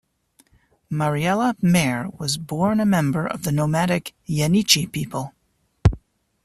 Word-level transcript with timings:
Mariella 0.89 1.55
Mehr 1.61 2.09
was 2.17 2.35
born 2.39 2.79
a 2.79 2.87
member 2.87 3.27
of 3.27 3.43
the 3.43 3.51
nomadic 3.51 4.15
Yeniche 4.27 4.91
people. 4.91 5.35